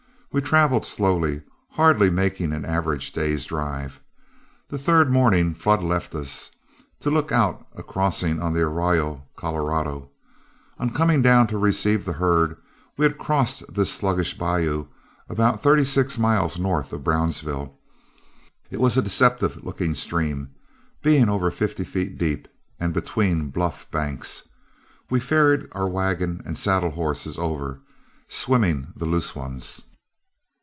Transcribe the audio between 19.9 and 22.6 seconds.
stream, being over fifty feet deep